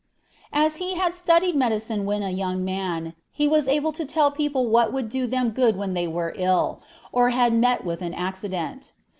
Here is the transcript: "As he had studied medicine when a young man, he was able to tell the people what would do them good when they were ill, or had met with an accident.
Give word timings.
"As 0.51 0.77
he 0.77 0.95
had 0.95 1.13
studied 1.13 1.55
medicine 1.55 2.05
when 2.05 2.23
a 2.23 2.31
young 2.31 2.65
man, 2.65 3.13
he 3.31 3.47
was 3.47 3.67
able 3.67 3.91
to 3.91 4.03
tell 4.03 4.31
the 4.31 4.35
people 4.35 4.65
what 4.65 4.91
would 4.91 5.09
do 5.09 5.27
them 5.27 5.51
good 5.51 5.77
when 5.77 5.93
they 5.93 6.07
were 6.07 6.33
ill, 6.37 6.81
or 7.11 7.29
had 7.29 7.53
met 7.53 7.85
with 7.85 8.01
an 8.01 8.15
accident. 8.15 8.93